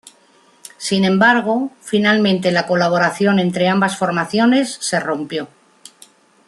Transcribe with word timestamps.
Sin 0.79 1.05
embargo, 1.05 1.69
finalmente 1.79 2.51
la 2.51 2.65
colaboración 2.65 3.37
entre 3.37 3.67
ambas 3.69 3.99
formaciones 3.99 4.79
se 4.81 4.99
rompió. 4.99 5.47